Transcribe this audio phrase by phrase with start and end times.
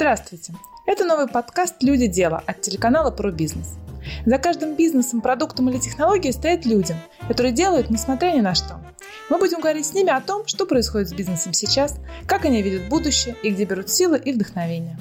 [0.00, 0.54] Здравствуйте!
[0.86, 2.06] Это новый подкаст «Люди.
[2.06, 3.76] Дело» от телеканала «Про бизнес».
[4.24, 6.96] За каждым бизнесом, продуктом или технологией стоят люди,
[7.28, 8.80] которые делают, несмотря ни на что.
[9.28, 12.88] Мы будем говорить с ними о том, что происходит с бизнесом сейчас, как они видят
[12.88, 14.96] будущее и где берут силы и вдохновение.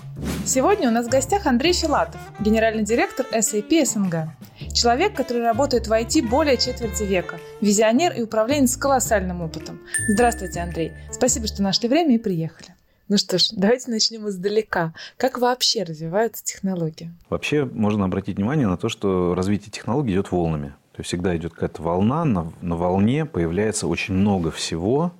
[0.45, 4.33] Сегодня у нас в гостях Андрей Филатов, генеральный директор SAP СНГ.
[4.73, 9.79] Человек, который работает в IT более четверти века, визионер и управленец с колоссальным опытом.
[10.09, 10.91] Здравствуйте, Андрей.
[11.09, 12.75] Спасибо, что нашли время и приехали.
[13.09, 14.93] Ну что ж, давайте начнем издалека.
[15.17, 17.11] Как вообще развиваются технологии?
[17.31, 20.75] Вообще можно обратить внимание на то, что развитие технологий идет волнами.
[20.91, 25.11] То есть всегда идет какая-то волна, на, на волне появляется очень много всего,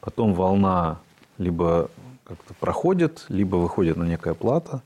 [0.00, 0.98] потом волна
[1.38, 1.92] либо
[2.24, 4.82] как-то проходит, либо выходит на некая плата,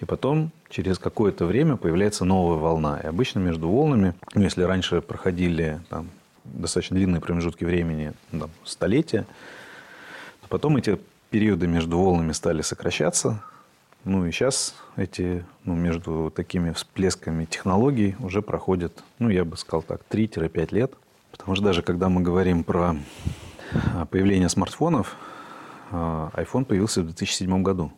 [0.00, 3.00] и потом через какое-то время появляется новая волна.
[3.02, 6.08] И обычно между волнами, ну, если раньше проходили там,
[6.44, 9.26] достаточно длинные промежутки времени, там, столетия,
[10.40, 10.98] то потом эти
[11.36, 13.42] периоды между волнами стали сокращаться.
[14.04, 19.82] Ну и сейчас эти, ну, между такими всплесками технологий уже проходят, ну, я бы сказал
[19.82, 20.94] так, 3-5 лет.
[21.32, 22.96] Потому что даже когда мы говорим про
[23.94, 25.14] а, появление смартфонов,
[25.90, 27.92] а, iPhone появился в 2007 году.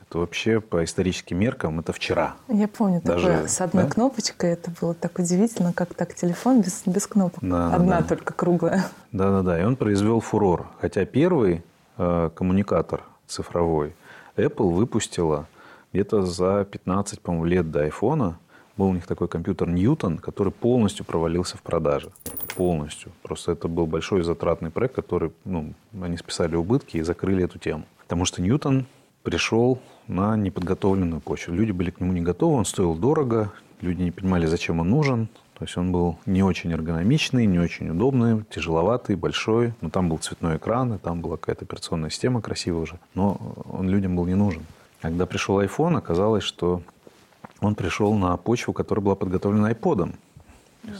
[0.00, 2.34] Это вообще по историческим меркам это вчера.
[2.48, 3.90] Я помню, Даже, такое с одной да?
[3.90, 4.50] кнопочкой.
[4.50, 7.38] Это было так удивительно, как так телефон без, без кнопок.
[7.44, 8.08] Да, Одна да.
[8.08, 8.86] только круглая.
[9.12, 9.60] Да-да-да.
[9.60, 10.66] И он произвел фурор.
[10.80, 11.62] Хотя первый
[11.96, 13.94] коммуникатор цифровой
[14.36, 15.46] Apple выпустила
[15.92, 18.38] где-то за 15, по-моему, лет до айфона.
[18.76, 22.10] Был у них такой компьютер Ньютон, который полностью провалился в продаже.
[22.56, 23.12] Полностью.
[23.22, 27.84] Просто это был большой затратный проект, который, ну, они списали убытки и закрыли эту тему.
[27.98, 28.86] Потому что Ньютон
[29.22, 31.52] пришел на неподготовленную почву.
[31.52, 35.28] Люди были к нему не готовы, он стоил дорого, люди не понимали, зачем он нужен.
[35.62, 39.74] То есть он был не очень эргономичный, не очень удобный, тяжеловатый, большой.
[39.80, 42.98] Но там был цветной экран, и там была какая-то операционная система красивая уже.
[43.14, 44.66] Но он людям был не нужен.
[45.02, 46.82] Когда пришел iPhone, оказалось, что
[47.60, 50.12] он пришел на почву, которая была подготовлена iPod.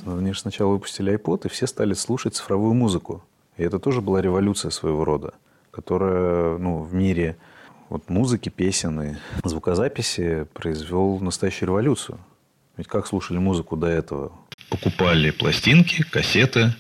[0.07, 3.21] Они же сначала выпустили iPod, и все стали слушать цифровую музыку.
[3.57, 5.35] И это тоже была революция своего рода,
[5.73, 7.37] которая ну, в мире
[7.89, 12.21] вот, музыки, песен и звукозаписи произвел настоящую революцию.
[12.77, 14.33] Ведь как слушали музыку до этого?
[14.73, 16.75] покупали пластинки, кассеты.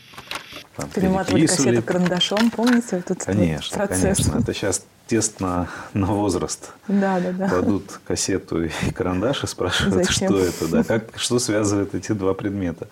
[0.76, 2.96] Там, Перематывали кассету карандашом, помните?
[2.96, 4.16] Вот этот конечно, процесс.
[4.18, 4.38] конечно.
[4.40, 6.72] Это сейчас тест на, на возраст.
[6.88, 7.48] Да, да, да.
[7.48, 10.28] Кладут кассету и карандаш и спрашивают, Зачем?
[10.28, 12.88] что это, да, как, что связывает эти два предмета.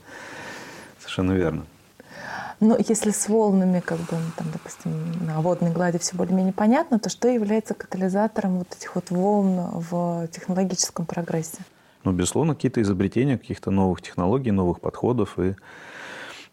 [0.99, 1.65] Совершенно верно.
[2.61, 7.09] Но если с волнами, как бы, там, допустим, на водной глади все более-менее понятно, то
[7.09, 11.61] что является катализатором вот этих вот волн в технологическом прогрессе?
[12.05, 15.39] Ну, безусловно, какие-то изобретения, каких-то новых технологий, новых подходов.
[15.39, 15.55] И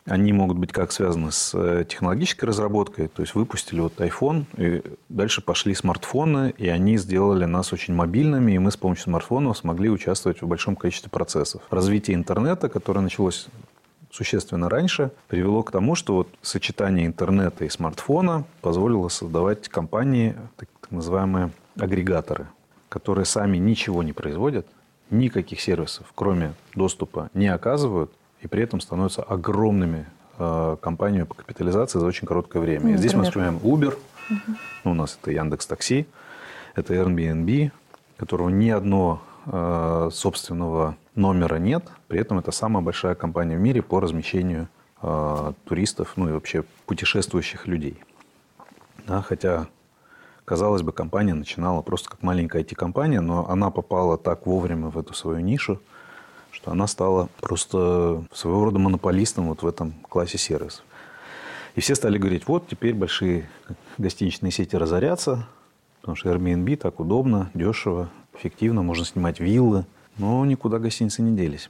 [0.05, 4.81] они могут быть как связаны с э, технологической разработкой, то есть выпустили вот iPhone, и
[5.09, 9.89] дальше пошли смартфоны, и они сделали нас очень мобильными, и мы с помощью смартфонов смогли
[9.89, 11.61] участвовать в большом количестве процессов.
[11.69, 13.47] Развитие интернета, которое началось
[14.09, 20.69] существенно раньше, привело к тому, что вот сочетание интернета и смартфона позволило создавать компании, так
[20.89, 22.47] называемые агрегаторы,
[22.87, 24.67] которые сами ничего не производят,
[25.09, 30.05] никаких сервисов, кроме доступа, не оказывают, и при этом становятся огромными
[30.37, 32.93] э, компаниями по капитализации за очень короткое время.
[32.93, 33.97] Mm, Здесь мы вспоминаем Uber,
[34.83, 36.07] ну, у нас это Яндекс Такси,
[36.75, 37.71] это Airbnb,
[38.17, 43.81] которого ни одного э, собственного номера нет, при этом это самая большая компания в мире
[43.81, 44.67] по размещению
[45.01, 47.99] э, туристов, ну и вообще путешествующих людей.
[49.07, 49.67] Да, хотя
[50.47, 55.13] Казалось бы, компания начинала просто как маленькая IT-компания, но она попала так вовремя в эту
[55.13, 55.81] свою нишу,
[56.51, 60.85] что она стала просто своего рода монополистом вот в этом классе сервисов.
[61.75, 63.49] И все стали говорить, вот теперь большие
[63.97, 65.49] гостиничные сети разорятся,
[65.99, 69.85] потому что Airbnb так удобно, дешево, эффективно, можно снимать виллы,
[70.17, 71.69] но никуда гостиницы не делись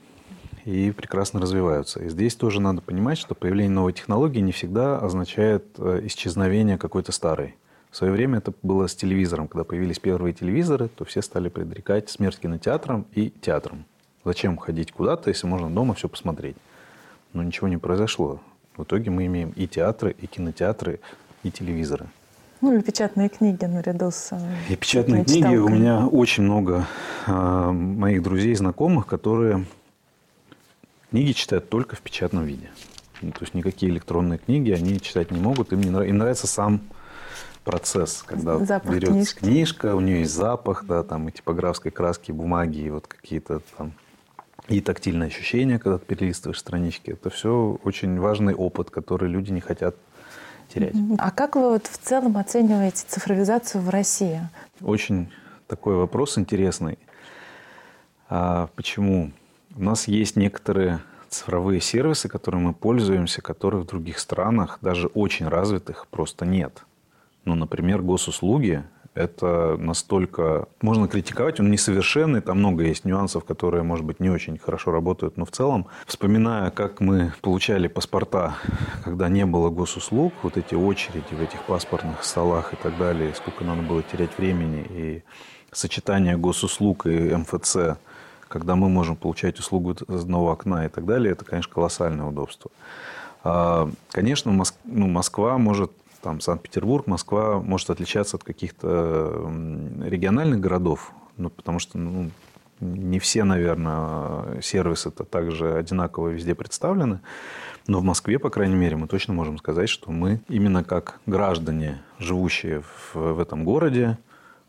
[0.66, 2.04] и прекрасно развиваются.
[2.04, 7.12] И здесь тоже надо понимать, что появление новой технологии не всегда означает э, исчезновение какой-то
[7.12, 7.56] старой.
[7.92, 9.48] В свое время это было с телевизором.
[9.48, 13.86] Когда появились первые телевизоры, то все стали предрекать смерть кинотеатрам и театрам.
[14.26, 16.58] Зачем ходить куда-то, если можно дома все посмотреть?
[17.34, 18.42] Но ничего не произошло.
[18.76, 21.00] В итоге мы имеем и театры, и кинотеатры,
[21.44, 22.08] и телевизоры.
[22.60, 24.38] Ну, и печатные книги наряду с
[24.70, 25.56] И печатные книги.
[25.56, 26.88] У меня очень много
[27.28, 29.66] э, моих друзей, знакомых, которые
[31.12, 32.70] книги читают только в печатном виде.
[33.22, 35.72] Ну, то есть никакие электронные книги они читать не могут.
[35.72, 36.82] Им, не им нравится сам
[37.68, 39.40] процесс, когда запах берется книжки.
[39.40, 43.94] книжка, у нее есть запах, да, там и типографской краски, бумаги, и вот какие-то там
[44.70, 47.12] и тактильные ощущения, когда ты перелистываешь странички.
[47.12, 49.96] Это все очень важный опыт, который люди не хотят
[50.74, 50.96] терять.
[51.18, 54.42] А как вы вот в целом оцениваете цифровизацию в России?
[54.82, 55.30] Очень
[55.68, 56.98] такой вопрос интересный.
[58.30, 59.32] А почему?
[59.76, 65.48] У нас есть некоторые цифровые сервисы, которыми мы пользуемся, которых в других странах, даже очень
[65.48, 66.84] развитых, просто нет.
[67.48, 68.84] Ну, например, госуслуги
[69.14, 70.68] это настолько...
[70.82, 75.38] Можно критиковать, он несовершенный, там много есть нюансов, которые, может быть, не очень хорошо работают,
[75.38, 78.58] но в целом, вспоминая, как мы получали паспорта,
[79.06, 83.64] когда не было госуслуг, вот эти очереди в этих паспортных столах и так далее, сколько
[83.64, 85.24] надо было терять времени, и
[85.72, 87.98] сочетание госуслуг и МФЦ,
[88.50, 92.72] когда мы можем получать услугу из одного окна и так далее, это, конечно, колоссальное удобство.
[93.46, 94.52] А, конечно,
[94.84, 95.94] ну, Москва может
[96.28, 99.50] там Санкт-Петербург, Москва может отличаться от каких-то
[100.04, 102.32] региональных городов, ну, потому что ну,
[102.82, 107.22] не все, наверное, сервисы-то также одинаково везде представлены.
[107.88, 112.02] Но в Москве, по крайней мере, мы точно можем сказать, что мы именно как граждане,
[112.20, 114.18] живущие в, в этом городе,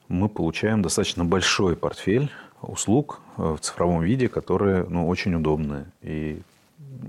[0.07, 2.31] мы получаем достаточно большой портфель
[2.63, 6.41] услуг э, в цифровом виде, которые ну, очень удобные и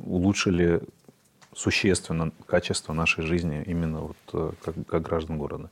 [0.07, 0.81] улучшили
[1.59, 5.69] существенно качество нашей жизни именно вот э, как, как граждан города.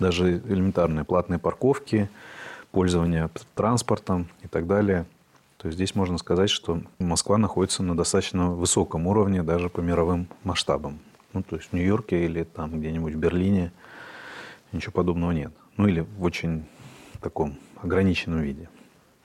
[0.00, 2.10] Даже элементарные платные парковки,
[2.72, 5.06] пользование транспортом и так далее.
[5.58, 10.26] То есть здесь можно сказать, что Москва находится на достаточно высоком уровне даже по мировым
[10.42, 10.98] масштабам.
[11.32, 13.70] Ну, то есть в Нью-Йорке или там где-нибудь в Берлине
[14.72, 15.52] ничего подобного нет.
[15.76, 16.64] Ну, или в очень
[17.20, 18.68] таком ограниченном виде.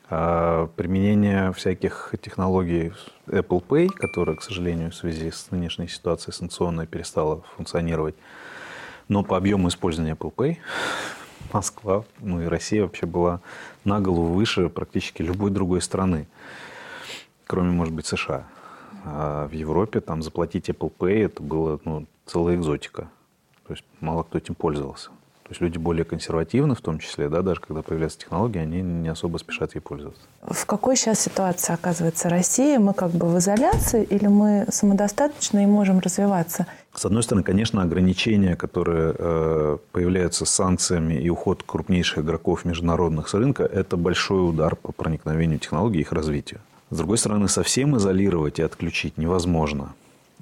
[0.10, 2.94] А применение всяких технологий
[3.26, 8.16] Apple Pay, которая, к сожалению, в связи с нынешней ситуацией санкционной перестала функционировать,
[9.08, 10.58] но по объему использования Apple Pay
[11.54, 13.42] Москва, ну и Россия вообще была
[13.84, 16.28] на голову выше практически любой другой страны,
[17.48, 18.48] кроме, может быть, США.
[19.06, 23.10] А в Европе там заплатить Apple Pay это было ну, целая экзотика.
[23.68, 25.10] То есть мало кто этим пользовался.
[25.46, 29.10] То есть люди более консервативны, в том числе, да, даже когда появляются технологии, они не
[29.10, 30.24] особо спешат ей пользоваться.
[30.42, 32.80] В какой сейчас ситуации оказывается Россия?
[32.80, 36.66] Мы как бы в изоляции или мы самодостаточны и можем развиваться?
[36.96, 43.30] С одной стороны, конечно, ограничения, которые э, появляются с санкциями и уход крупнейших игроков международных
[43.30, 46.60] с рынка, это большой удар по проникновению технологий и их развитию.
[46.90, 49.94] С другой стороны, совсем изолировать и отключить невозможно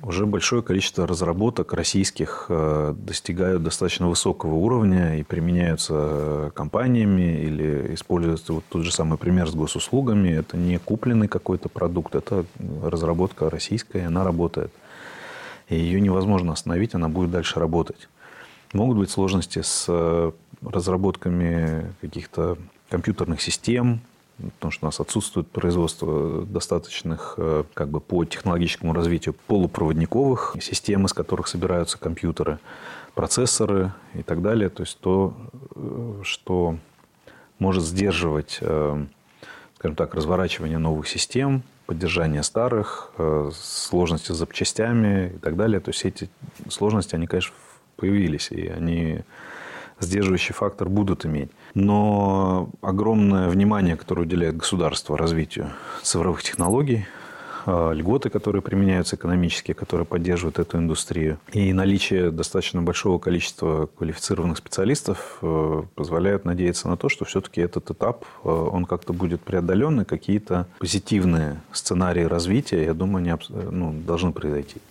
[0.04, 7.94] уже большое количество разработок российских э, достигают достаточно высокого уровня и применяются э, компаниями или
[7.94, 10.30] используются вот тот же самый пример с госуслугами.
[10.30, 12.46] Это не купленный какой-то продукт, это
[12.84, 14.72] разработка российская, она работает.
[15.70, 18.10] И ее невозможно остановить, она будет дальше работать.
[18.74, 22.58] Могут быть сложности с э, разработками каких-то
[22.90, 24.02] компьютерных систем,
[24.38, 31.06] потому что у нас отсутствует производство достаточных э, как бы по технологическому развитию полупроводниковых систем,
[31.06, 32.60] из которых собираются компьютеры,
[33.14, 34.70] процессоры и так далее.
[34.70, 35.36] То есть то,
[35.76, 36.78] э, что
[37.60, 39.06] может сдерживать, э,
[39.78, 43.12] скажем так, разворачивание новых систем, поддержание старых,
[43.54, 45.82] сложности с запчастями и так далее.
[45.82, 46.30] То есть эти
[46.70, 47.54] сложности, они, конечно,
[47.98, 49.20] появились, и они
[50.00, 51.52] сдерживающий фактор будут иметь.
[51.74, 55.70] Но огромное внимание, которое уделяет государство развитию
[56.04, 57.06] цифровых технологий,
[57.66, 64.58] а, льготы, которые применяются экономические, которые поддерживают эту индустрию, и наличие достаточно большого количества квалифицированных
[64.58, 70.02] специалистов э, позволяют надеяться на то, что все-таки этот этап, э, он как-то будет преодолен,
[70.02, 73.38] и какие-то позитивные сценарии развития, я думаю, не,
[73.72, 74.82] ну, должны произойти.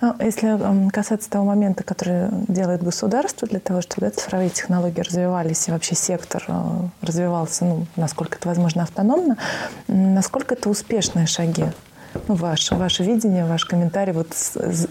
[0.00, 5.66] Ну, если касаться того момента, который делает государство для того, чтобы да, цифровые технологии развивались
[5.66, 6.52] и вообще сектор э,
[7.02, 9.36] развивался, ну, насколько это возможно, автономно,
[9.88, 11.64] насколько это успешные шаги?
[12.28, 14.28] Ну, ваше, ваше видение, ваш комментарий вот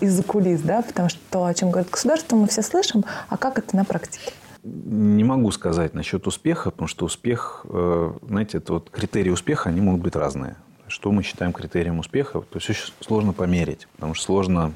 [0.02, 3.60] из-за кулис, да, потому что то, о чем говорит государство, мы все слышим, а как
[3.60, 4.34] это на практике?
[4.64, 9.80] Не могу сказать насчет успеха, потому что успех, э, знаете, это вот критерии успеха, они
[9.80, 10.58] могут быть разные
[10.90, 14.74] что мы считаем критерием успеха, то есть очень сложно померить, потому что сложно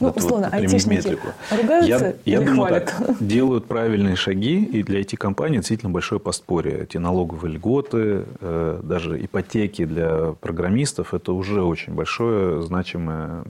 [0.00, 1.18] ну, вот, условно, вот, айтишники
[1.50, 2.54] ругаются я, или я хвалят?
[2.54, 6.82] Думаю, так, делают правильные шаги, и для IT-компаний действительно большое подспорье.
[6.82, 13.44] Эти налоговые льготы, э, даже ипотеки для программистов, это уже очень большое, значимое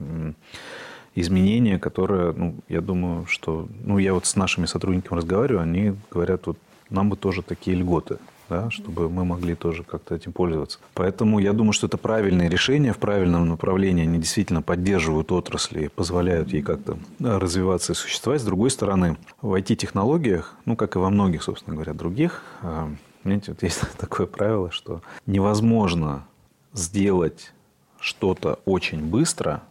[1.15, 3.67] изменение, которое, ну, я думаю, что...
[3.83, 6.57] Ну, я вот с нашими сотрудниками разговариваю, они говорят, вот
[6.89, 8.17] нам бы тоже такие льготы
[8.53, 10.79] да, чтобы мы могли тоже как-то этим пользоваться.
[10.93, 14.03] Поэтому я думаю, что это правильные решения в правильном направлении.
[14.03, 18.41] Они действительно поддерживают отрасли, позволяют ей как-то развиваться и существовать.
[18.41, 22.89] С другой стороны, в IT-технологиях, ну, как и во многих, собственно говоря, других, а,
[23.23, 26.25] знаете, вот есть такое правило, что невозможно
[26.73, 27.53] сделать
[27.99, 29.63] что-то очень быстро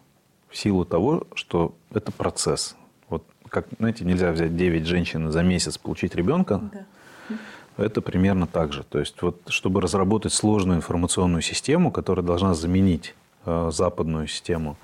[0.48, 2.76] в силу того, что это процесс.
[3.08, 6.60] Вот как, знаете, нельзя взять 9 женщин за месяц получить ребенка.
[6.72, 6.86] Да
[7.76, 8.82] это примерно так же.
[8.82, 13.14] То есть, вот, чтобы разработать сложную информационную систему, которая должна заменить
[13.44, 14.76] э, западную систему,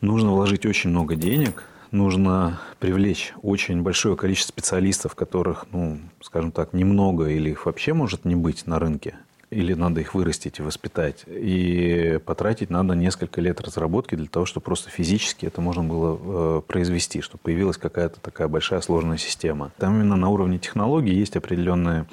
[0.00, 6.72] нужно вложить очень много денег, нужно привлечь очень большое количество специалистов, которых, ну, скажем так,
[6.72, 9.16] немного или их вообще может не быть на рынке
[9.50, 11.24] или надо их вырастить и воспитать.
[11.26, 16.18] И потратить надо несколько лет разработки для того, чтобы просто физически это можно было
[16.58, 19.72] э, произвести, чтобы появилась какая-то такая большая сложная система.
[19.78, 22.06] Там именно на уровне технологий есть определенные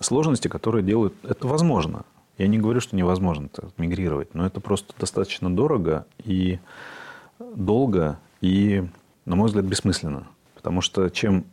[0.00, 2.04] сложности, которые делают это возможно.
[2.36, 6.60] Я не говорю, что невозможно мигрировать, но это просто достаточно дорого и
[7.40, 8.84] долго и,
[9.24, 10.28] на мой взгляд, бессмысленно.
[10.54, 11.46] Потому что чем,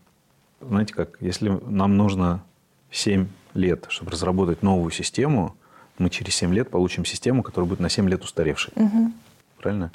[0.62, 2.44] знаете как, если нам нужно
[2.92, 5.56] 7 лет, чтобы разработать новую систему,
[5.98, 8.74] мы через 7 лет получим систему, которая будет на 7 лет устаревшей.
[8.76, 9.12] Угу.
[9.58, 9.92] Правильно?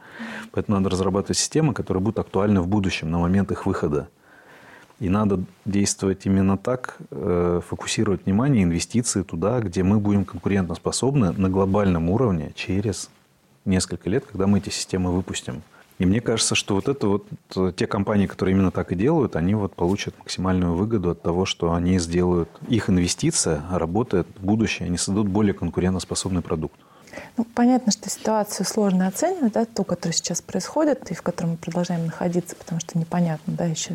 [0.53, 4.09] Поэтому надо разрабатывать системы, которые будут актуальны в будущем, на момент их выхода.
[4.99, 11.49] И надо действовать именно так, э, фокусировать внимание, инвестиции туда, где мы будем конкурентоспособны на
[11.49, 13.09] глобальном уровне через
[13.65, 15.63] несколько лет, когда мы эти системы выпустим.
[16.01, 17.27] И мне кажется, что вот это вот
[17.57, 21.45] э, те компании, которые именно так и делают, они вот получат максимальную выгоду от того,
[21.45, 26.81] что они сделают, их инвестиция работает в будущее, они создадут более конкурентоспособный продукт.
[27.37, 31.57] Ну, понятно, что ситуацию сложно оценивать, да, ту, которая сейчас происходит, и в которой мы
[31.59, 33.93] продолжаем находиться, потому что непонятно, да, еще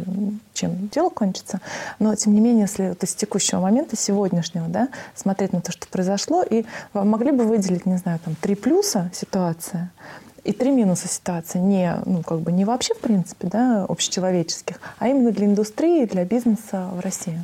[0.53, 1.59] чем дело кончится.
[1.97, 5.87] Но, тем не менее, если вот из текущего момента, сегодняшнего, да, смотреть на то, что
[5.87, 9.89] произошло, и могли бы выделить, не знаю, там, три плюса ситуации,
[10.45, 11.59] и три минуса ситуации.
[11.59, 16.23] Не, ну, как бы не вообще, в принципе, да, общечеловеческих, а именно для индустрии, для
[16.23, 17.43] бизнеса в России.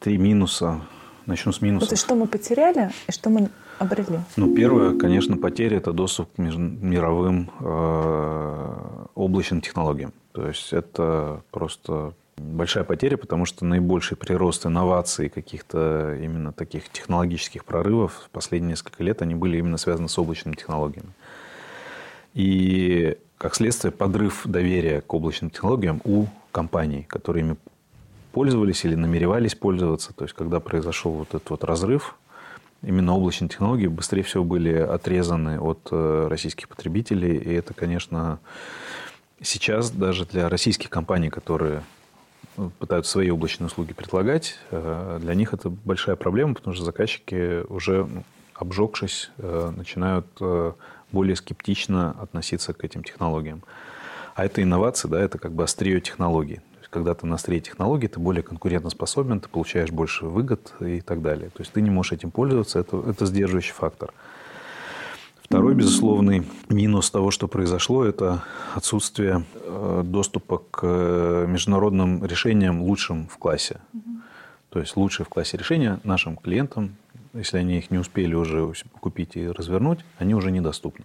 [0.00, 0.80] Три минуса.
[1.26, 1.88] Начну с минусов.
[1.88, 4.18] Вот и что мы потеряли, и что мы обрели?
[4.36, 10.12] Ну, первое, конечно, потеря– это доступ к мировым э, облачным технологиям.
[10.32, 17.64] То есть это просто большая потеря, потому что наибольший прирост инноваций, каких-то именно таких технологических
[17.64, 21.10] прорывов в последние несколько лет, они были именно связаны с облачными технологиями.
[22.34, 27.56] И, как следствие, подрыв доверия к облачным технологиям у компаний, которые ими
[28.32, 30.12] пользовались или намеревались пользоваться.
[30.12, 32.16] То есть, когда произошел вот этот вот разрыв,
[32.82, 37.36] именно облачные технологии быстрее всего были отрезаны от э, российских потребителей.
[37.36, 38.40] И это, конечно,
[39.40, 41.82] сейчас даже для российских компаний, которые
[42.56, 47.64] ну, пытаются свои облачные услуги предлагать, э, для них это большая проблема, потому что заказчики
[47.68, 48.24] уже, ну,
[48.54, 50.26] обжегшись, э, начинают
[51.12, 53.62] более скептично относиться к этим технологиям.
[54.34, 56.60] А это инновации, да, это как бы острие технологий.
[56.90, 61.50] Когда ты на острие технологий, ты более конкурентоспособен, ты получаешь больше выгод и так далее.
[61.50, 64.12] То есть ты не можешь этим пользоваться, это, это сдерживающий фактор.
[65.42, 68.42] Второй безусловный минус того, что произошло, это
[68.74, 73.80] отсутствие э, доступа к э, международным решениям лучшим в классе.
[74.70, 76.96] То есть лучшие в классе решения нашим клиентам
[77.34, 81.04] если они их не успели уже купить и развернуть, они уже недоступны.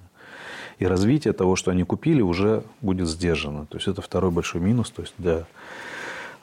[0.77, 3.65] И развитие того, что они купили, уже будет сдержано.
[3.65, 4.89] То есть это второй большой минус.
[4.91, 5.45] То есть для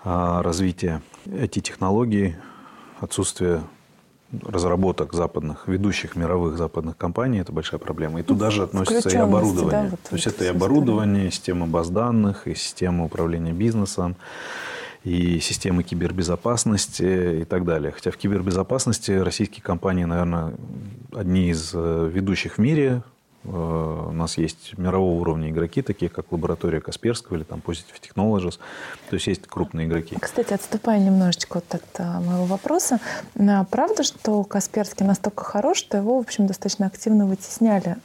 [0.04, 2.36] а, развития этих технологий
[3.00, 3.62] отсутствие
[4.42, 8.20] разработок западных, ведущих мировых западных компаний, это большая проблема.
[8.20, 9.82] И туда же относится и оборудование.
[9.82, 14.16] Да, вот То есть это и оборудование, и система баз данных, и система управления бизнесом,
[15.06, 17.92] и системы кибербезопасности и так далее.
[17.92, 20.54] Хотя в кибербезопасности российские компании, наверное,
[21.14, 23.02] одни из э, ведущих в мире.
[23.44, 28.58] Э, у нас есть мирового уровня игроки, такие как лаборатория Касперского или там Positive Technologies.
[29.08, 30.16] То есть есть крупные игроки.
[30.20, 32.98] Кстати, отступая немножечко вот от э, моего вопроса,
[33.70, 37.98] правда, что Касперский настолько хорош, что его, в общем, достаточно активно вытесняли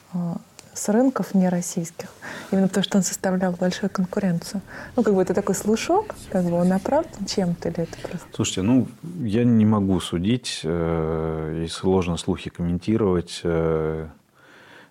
[0.73, 2.09] с рынков нероссийских.
[2.51, 4.61] Именно потому, что он составлял большую конкуренцию.
[4.95, 8.27] Ну, как бы это такой слушок, как бы он оправдан чем-то или это просто...
[8.33, 8.87] Слушайте, ну,
[9.19, 13.41] я не могу судить, э, и сложно слухи комментировать.
[13.43, 14.07] Э,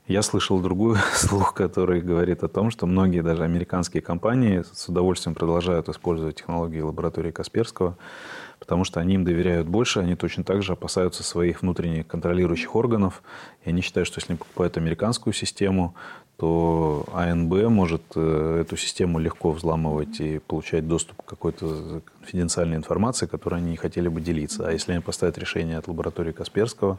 [0.07, 5.35] я слышал другой слух, который говорит о том, что многие даже американские компании с удовольствием
[5.35, 7.97] продолжают использовать технологии лаборатории Касперского,
[8.61, 13.23] потому что они им доверяют больше, они точно так же опасаются своих внутренних контролирующих органов,
[13.65, 15.97] и они считают, что если они покупают американскую систему,
[16.37, 23.27] то АНБ может э, эту систему легко взламывать и получать доступ к какой-то конфиденциальной информации,
[23.27, 24.69] которой они не хотели бы делиться.
[24.69, 26.99] А если они поставят решение от лаборатории Касперского,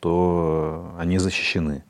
[0.00, 1.82] то они защищены.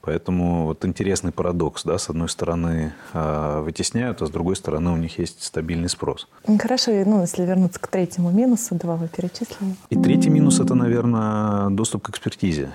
[0.00, 4.96] Поэтому вот интересный парадокс, да, с одной стороны а, вытесняют, а с другой стороны у
[4.96, 6.28] них есть стабильный спрос.
[6.58, 9.74] Хорошо, ну, если вернуться к третьему минусу, два вы перечислили.
[9.90, 12.70] И третий минус– это, наверное, доступ к экспертизе.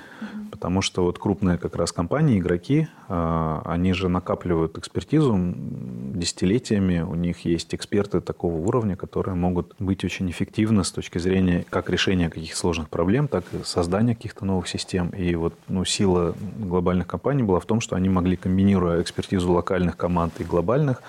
[0.64, 7.16] Потому что вот крупные как раз компании, игроки, а, они же накапливают экспертизу десятилетиями, у
[7.16, 12.30] них есть эксперты такого уровня, которые могут быть очень эффективны с точки зрения как решения
[12.30, 15.10] каких-то сложных проблем, так и создания каких-то новых систем.
[15.10, 19.98] И вот ну, сила глобальных компаний была в том, что они могли, комбинируя экспертизу локальных
[19.98, 21.04] команд и глобальных,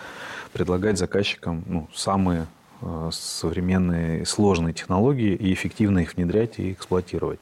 [0.53, 2.49] предлагать заказчикам ну, самые
[2.87, 7.41] Э, современные сложные технологии и эффективно их внедрять и эксплуатировать.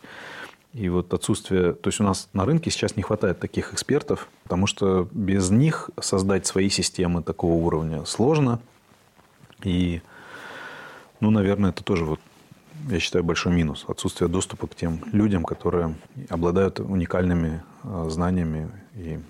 [0.72, 4.66] И вот отсутствие, то есть у нас на рынке сейчас не хватает таких экспертов, потому
[4.66, 8.58] что без них создать свои системы такого уровня сложно.
[9.62, 10.00] И,
[11.20, 12.20] ну, наверное, это тоже вот,
[12.88, 13.84] я считаю, большой минус.
[13.86, 15.94] Отсутствие доступа к тем людям, которые
[16.30, 19.20] обладают уникальными э, знаниями и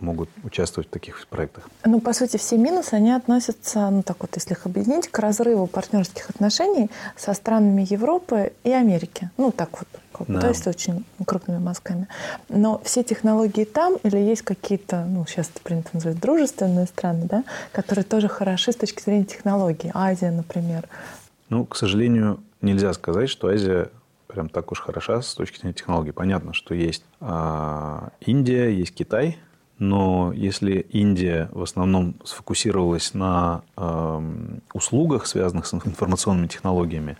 [0.00, 1.68] могут участвовать в таких проектах?
[1.84, 5.66] Ну, по сути, все минусы, они относятся, ну, так вот, если их объединить, к разрыву
[5.66, 9.30] партнерских отношений со странами Европы и Америки.
[9.36, 10.40] Ну, так вот, как да.
[10.40, 12.08] то есть очень крупными мазками.
[12.48, 17.44] Но все технологии там или есть какие-то, ну, сейчас это принято называть дружественные страны, да,
[17.72, 19.90] которые тоже хороши с точки зрения технологий.
[19.94, 20.88] Азия, например.
[21.48, 23.90] Ну, к сожалению, нельзя сказать, что Азия
[24.26, 26.10] прям так уж хороша с точки зрения технологий.
[26.10, 29.38] Понятно, что есть а, Индия, есть Китай–
[29.78, 34.22] но если Индия в основном сфокусировалась на э,
[34.72, 37.14] услугах, связанных с информационными технологиями,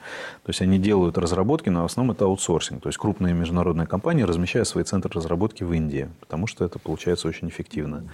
[0.45, 2.83] то есть они делают разработки, но в основном это аутсорсинг.
[2.83, 7.27] То есть крупные международные компании размещают свои центры разработки в Индии, потому что это получается
[7.27, 8.05] очень эффективно.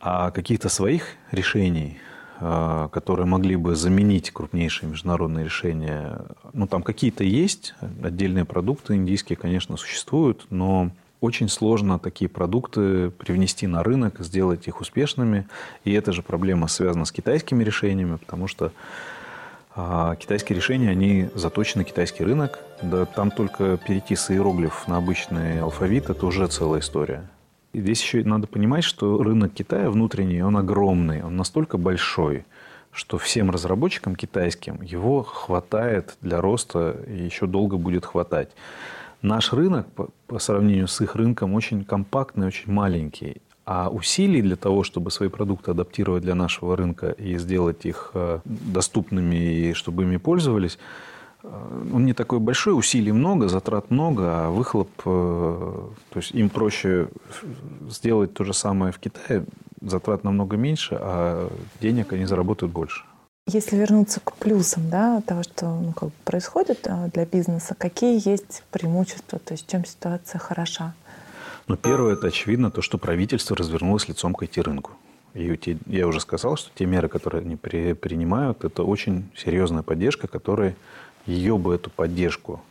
[0.00, 1.98] А каких-то своих решений,
[2.40, 9.36] э, которые могли бы заменить крупнейшие международные решения, ну там какие-то есть, отдельные продукты индийские,
[9.36, 10.90] конечно, существуют, но
[11.24, 15.46] очень сложно такие продукты привнести на рынок, сделать их успешными.
[15.84, 18.72] И эта же проблема связана с китайскими решениями, потому что
[19.74, 22.58] а, китайские решения, они заточены китайский рынок.
[22.82, 27.28] Да там только перейти с иероглифов на обычный алфавит– это уже целая история.
[27.72, 32.44] И здесь еще надо понимать, что рынок Китая внутренний, он огромный, он настолько большой,
[32.92, 38.50] что всем разработчикам китайским его хватает для роста и еще долго будет хватать.
[39.24, 43.40] Наш рынок по, по сравнению с их рынком очень компактный, очень маленький.
[43.64, 48.40] А усилий для того, чтобы свои продукты адаптировать для нашего рынка и сделать их э,
[48.44, 50.78] доступными и чтобы ими пользовались,
[51.42, 51.48] э,
[51.94, 57.08] он не такой большой, усилий много, затрат много, а выхлоп, э, то есть им проще
[57.88, 59.46] сделать то же самое в Китае,
[59.80, 61.48] затрат намного меньше, а
[61.80, 63.04] денег они заработают больше.
[63.46, 68.26] Если вернуться к плюсам да, того, что ну, как бы происходит а, для бизнеса, какие
[68.26, 70.94] есть преимущества, то есть чем ситуация хороша?
[71.66, 74.92] Ну, первое, это очевидно то, что правительство развернулось лицом к IT-рынку.
[75.34, 80.26] И я уже сказал, что те меры, которые они при, принимают, это очень серьезная поддержка,
[80.26, 80.74] которая
[81.26, 82.62] ее бы, эту поддержку,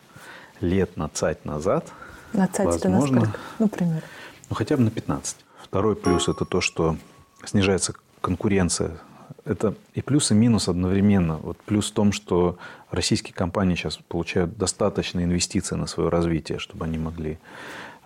[0.59, 1.87] лет на цать назад,
[2.33, 4.01] на цать возможно, на Ну, пример.
[4.49, 5.35] Ну, хотя бы на 15.
[5.61, 6.97] Второй плюс– это то, что
[7.45, 8.97] снижается конкуренция
[9.45, 11.37] это и плюс, и минус одновременно.
[11.37, 12.57] Вот плюс в том, что
[12.91, 17.37] российские компании сейчас получают достаточно инвестиций на свое развитие, чтобы они могли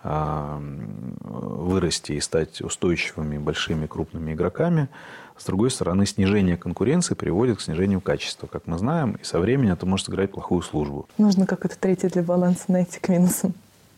[0.02, 0.60] а,
[1.22, 4.88] вырасти и стать устойчивыми, большими, крупными игроками.
[5.36, 9.74] С другой стороны, снижение конкуренции приводит к снижению качества, как мы знаем, и со временем
[9.74, 11.08] это может сыграть плохую службу.
[11.16, 13.54] Нужно как-то третье для баланса найти к минусам.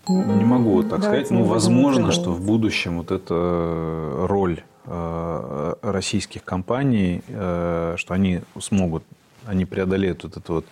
[0.08, 1.44] Не могу так Давайте сказать.
[1.44, 9.04] Ну, возможно, что в будущем вот эта роль российских компаний, э, что они смогут,
[9.46, 10.66] они преодолеют вот этот вот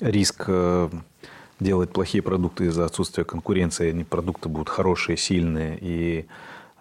[0.00, 0.90] риск э,
[1.60, 6.26] делать плохие продукты из-за отсутствия конкуренции, они продукты будут хорошие, сильные, и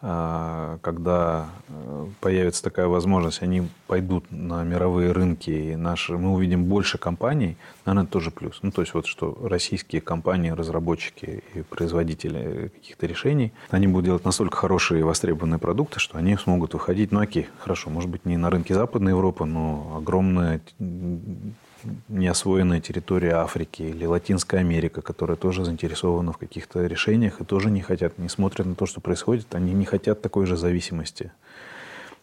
[0.01, 6.97] когда э, появится такая возможность, они пойдут на мировые рынки, и наши, мы увидим больше
[6.97, 8.59] компаний, наверное, это тоже плюс.
[8.63, 14.25] Ну, то есть вот что российские компании, разработчики и производители каких-то решений, они будут делать
[14.25, 18.37] настолько хорошие и востребованные продукты, что они смогут выходить, ну окей, хорошо, может быть, не
[18.37, 20.61] на рынке Западной Европы, но огромная
[22.09, 27.81] неосвоенная территория Африки или Латинская Америка, которая тоже заинтересована в каких-то решениях и тоже не
[27.81, 31.31] хотят, не смотрят на то, что происходит, они не хотят такой же зависимости,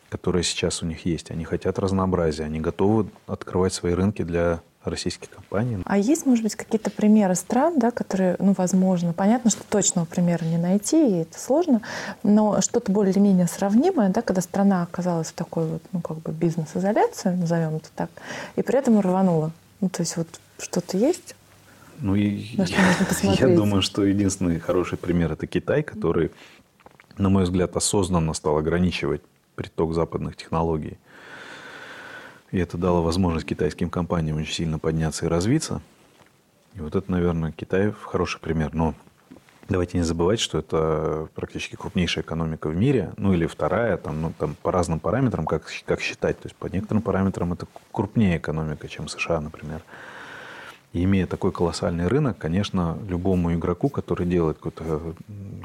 [0.09, 1.31] которая сейчас у них есть.
[1.31, 5.79] Они хотят разнообразия, они готовы открывать свои рынки для российских компаний.
[5.85, 10.45] А есть, может быть, какие-то примеры стран, да, которые, ну, возможно, понятно, что точного примера
[10.45, 11.83] не найти, и это сложно,
[12.23, 17.31] но что-то более-менее сравнимое, да, когда страна оказалась в такой вот, ну, как бы бизнес-изоляции,
[17.31, 18.11] назовем это так,
[18.57, 19.53] и при этом рванула.
[19.81, 21.35] Ну, то есть вот что-то есть?
[22.01, 22.47] Ну, и
[23.23, 26.31] я думаю, что единственный хороший пример– это Китай, который,
[27.17, 29.23] на мой взгляд, осознанно стал ограничивать
[29.57, 30.99] приток западных технологий
[32.51, 35.81] и это дало возможность китайским компаниям очень сильно подняться и развиться.
[36.75, 38.75] И вот это, наверное, Китай хороший пример.
[38.75, 38.95] Но
[39.69, 44.33] Давайте не забывать, что это практически крупнейшая экономика в мире, ну или вторая, там, ну,
[44.39, 46.39] там по разным параметрам, как, как считать.
[46.39, 49.83] То есть по некоторым параметрам это крупнее экономика, чем США, например.
[50.95, 55.15] И имея такой колоссальный рынок, конечно, любому игроку, который делает какой-то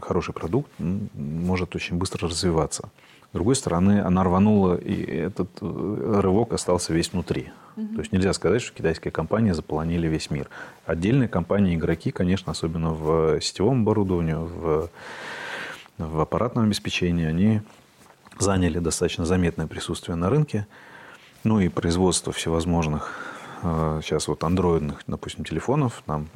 [0.02, 2.90] хороший продукт, может очень быстро развиваться.
[3.34, 7.52] С другой стороны, она рванула, и этот э, рывок остался весь внутри.
[7.76, 7.96] Угу.
[7.96, 10.48] То есть нельзя сказать, что китайские компании заполонили весь мир.
[10.86, 14.88] Отдельные компании, игроки, конечно, особенно в сетевом оборудовании, в,
[15.98, 17.62] в аппаратном обеспечении, они
[18.38, 20.68] заняли достаточно заметное присутствие на рынке.
[21.44, 23.33] Ну и производство всевозможных
[24.02, 26.28] сейчас вот андроидных, допустим, телефонов нам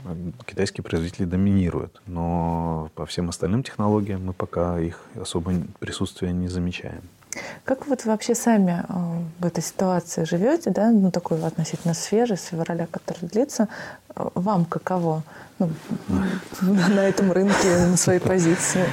[0.46, 2.02] китайские производители доминируют.
[2.06, 7.02] Но по всем остальным технологиям мы пока их особо присутствия не замечаем.
[7.66, 8.94] Как вот вообще сами э,
[9.40, 13.68] в этой ситуации живете, да, ну такой относительно свежий, с февраля, который длится,
[14.16, 15.24] вам каково
[15.60, 15.70] ну,
[16.62, 18.86] на этом рынке, на своей позиции?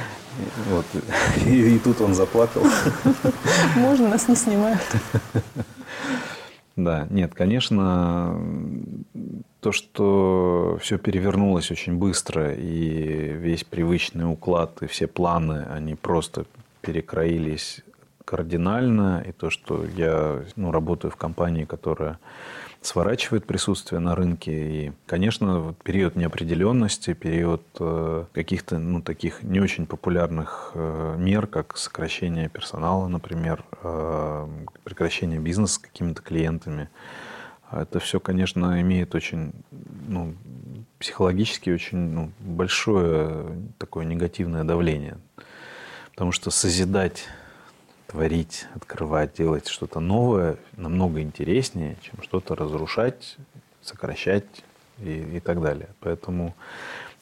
[0.69, 0.85] Вот.
[1.45, 2.61] И, и тут он заплакал.
[3.77, 4.81] Можно, нас не снимают.
[6.75, 8.37] Да, нет, конечно,
[9.61, 16.45] то, что все перевернулось очень быстро, и весь привычный уклад, и все планы, они просто
[16.81, 17.81] перекроились
[18.25, 22.19] кардинально, и то, что я ну, работаю в компании, которая
[22.85, 24.51] сворачивает присутствие на рынке.
[24.51, 31.77] И, конечно, период неопределенности, период э, каких-то ну, таких не очень популярных э, мер, как
[31.77, 34.47] сокращение персонала, например, э,
[34.83, 36.89] прекращение бизнеса с какими-то клиентами.
[37.71, 39.51] Это все, конечно, имеет очень
[40.07, 40.35] ну,
[40.99, 43.45] психологически очень ну, большое
[43.77, 45.17] такое негативное давление.
[46.11, 47.27] Потому что созидать
[48.15, 53.35] творить, открывать, делать что-то новое намного интереснее, чем что-то разрушать,
[53.81, 54.45] сокращать
[54.99, 55.89] и, и так далее.
[55.99, 56.55] Поэтому,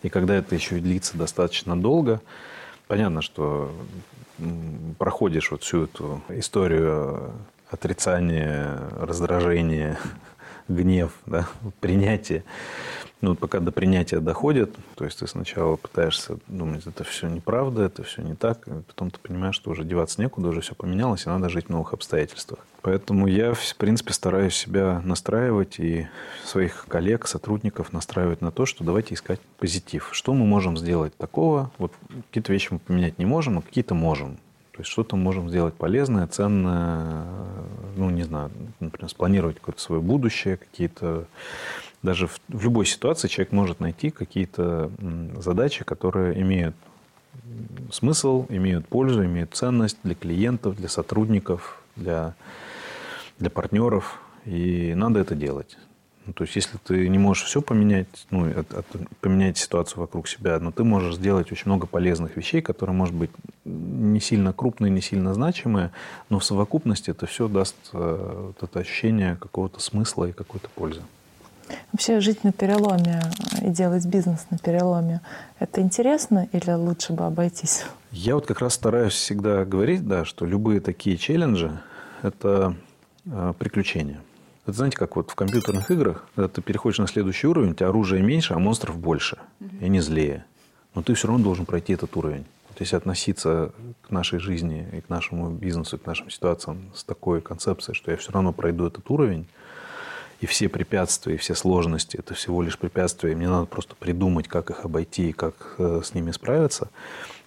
[0.03, 2.21] и когда это еще длится достаточно долго,
[2.87, 3.73] понятно, что
[4.99, 7.33] проходишь вот всю эту историю
[7.71, 9.97] отрицания, раздражения,
[10.67, 11.47] гнев, да,
[11.79, 12.43] принятие,
[13.23, 18.03] ну, пока до принятия доходит, то есть ты сначала пытаешься думать, это все неправда, это
[18.03, 21.29] все не так, и потом ты понимаешь, что уже деваться некуда, уже все поменялось, и
[21.29, 22.59] надо жить в новых обстоятельствах.
[22.81, 26.09] Поэтому я, в принципе, стараюсь себя настраивать и
[26.43, 30.09] своих коллег, сотрудников настраивать на то, что давайте искать позитив.
[30.11, 31.71] Что мы можем сделать такого?
[31.77, 31.93] Вот
[32.27, 34.37] какие-то вещи мы поменять не можем, а какие-то можем.
[34.73, 37.25] То есть что-то можем сделать полезное, ценное,
[37.95, 41.25] ну, не знаю, например, спланировать какое-то свое будущее, какие-то
[42.01, 44.91] даже в, в любой ситуации человек может найти какие-то
[45.37, 46.75] задачи, которые имеют
[47.91, 52.33] смысл, имеют пользу, имеют ценность для клиентов, для сотрудников, для,
[53.39, 54.19] для партнеров.
[54.45, 55.77] И надо это делать.
[56.25, 58.85] Ну, то есть, если ты не можешь все поменять, ну, от, от,
[59.19, 63.31] поменять ситуацию вокруг себя, но ты можешь сделать очень много полезных вещей, которые, может быть,
[63.65, 65.91] не сильно крупные, не сильно значимые,
[66.29, 71.01] но в совокупности это все даст э, вот это ощущение какого-то смысла и какой-то пользы.
[71.91, 73.21] Вообще жить на переломе
[73.61, 75.21] и делать бизнес на переломе,
[75.59, 77.85] это интересно или лучше бы обойтись?
[78.11, 81.79] Я вот как раз стараюсь всегда говорить, да, что любые такие челленджи–
[82.21, 82.75] это
[83.25, 84.21] э, приключения.
[84.65, 87.89] Это знаете, как вот в компьютерных играх, когда ты переходишь на следующий уровень, у тебя
[87.89, 89.37] оружия меньше, а монстров больше,
[89.81, 90.45] и они злее.
[90.95, 92.45] Но ты все равно должен пройти этот уровень.
[92.69, 97.41] Вот если относиться к нашей жизни и к нашему бизнесу, к нашим ситуациям с такой
[97.41, 99.47] концепцией, что я все равно пройду этот уровень,
[100.39, 104.47] и все препятствия, и все сложности– это всего лишь препятствия, и мне надо просто придумать,
[104.47, 106.89] как их обойти и как э, с ними справиться,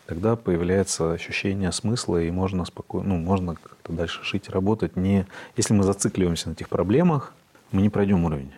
[0.07, 4.96] тогда появляется ощущение смысла, и можно спокойно, ну, можно как-то дальше жить, работать.
[4.96, 7.33] Не, если мы зацикливаемся на этих проблемах,
[7.70, 8.53] мы не пройдем уровень.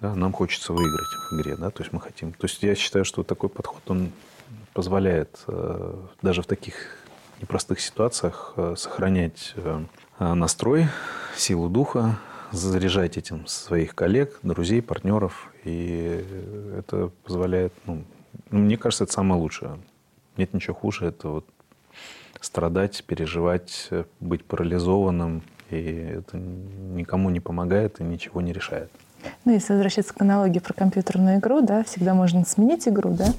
[0.00, 0.14] Да?
[0.14, 1.70] Нам хочется выиграть в игре, да?
[1.70, 2.32] то есть мы хотим.
[2.32, 4.10] То есть я считаю, что такой подход, он
[4.72, 6.74] позволяет э, даже в таких
[7.40, 9.54] непростых ситуациях э, сохранять
[10.18, 10.88] настрой,
[11.36, 12.18] силу духа,
[12.50, 15.52] заряжать этим своих коллег, друзей, партнеров.
[15.64, 16.24] И
[16.78, 18.04] это позволяет, ну,
[18.50, 19.78] мне кажется, это самое лучшее.
[20.36, 21.46] Нет ничего хуже, это вот
[22.46, 25.42] страдать, переживать, быть парализованным.
[25.70, 25.76] И
[26.18, 28.90] это никому не помогает и ничего не решает.
[29.44, 33.32] Ну, если возвращаться к аналогии про компьютерную игру, да, всегда можно сменить игру, да.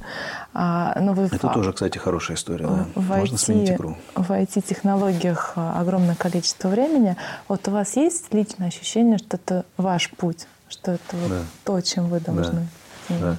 [0.54, 2.86] А, но вы Это в, тоже, кстати, хорошая история, да.
[2.96, 3.98] В можно IT, сменить игру.
[4.16, 7.16] В IT-технологиях а, огромное количество времени.
[7.48, 11.42] Вот у вас есть личное ощущение, что это ваш путь, что это вот да.
[11.64, 12.68] то, чем вы должны
[13.10, 13.20] да.
[13.20, 13.38] Да.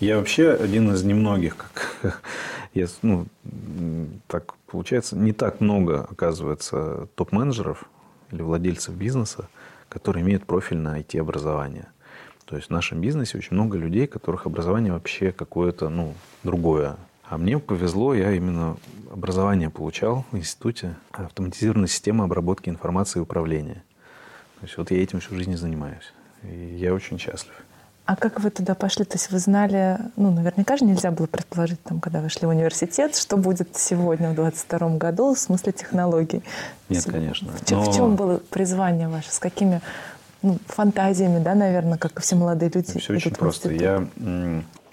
[0.00, 2.22] Я вообще один из немногих, как
[2.74, 3.26] я, ну,
[4.26, 7.84] так получается, не так много, оказывается, топ-менеджеров
[8.30, 9.48] или владельцев бизнеса,
[9.88, 11.88] которые имеют профиль на IT-образование.
[12.44, 16.96] То есть в нашем бизнесе очень много людей, которых образование вообще какое-то ну, другое.
[17.28, 18.76] А мне повезло, я именно
[19.12, 23.84] образование получал в институте автоматизированной системы обработки информации и управления.
[24.60, 26.12] То есть вот я этим всю жизнь занимаюсь.
[26.42, 27.54] И я очень счастлив.
[28.10, 29.04] А как вы туда пошли?
[29.04, 32.50] То есть вы знали, ну, наверняка же нельзя было предположить, там, когда вы шли в
[32.50, 36.42] университет, что будет сегодня, в 22 году, в смысле технологий?
[36.88, 37.52] Нет, конечно.
[37.52, 37.82] В, Но...
[37.84, 39.30] в чем было призвание ваше?
[39.30, 39.80] С какими
[40.42, 42.98] ну, фантазиями, да, наверное, как и все молодые люди?
[42.98, 43.70] Все очень просто.
[43.70, 44.04] Я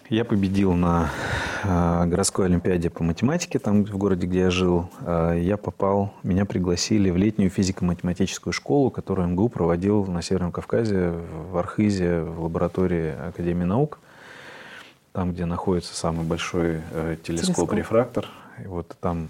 [0.10, 1.10] я победил на
[1.64, 4.90] э, городской олимпиаде по математике, там в городе, где я жил.
[5.02, 11.14] Э, я попал, меня пригласили в летнюю физико-математическую школу, которую МГУ проводил на Северном Кавказе,
[11.52, 14.00] в Архизе, в лаборатории Академии наук,
[15.12, 18.28] там, где находится самый большой э, телескоп-рефрактор.
[18.64, 19.28] И вот там